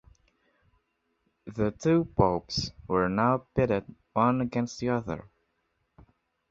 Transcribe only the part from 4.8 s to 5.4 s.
other.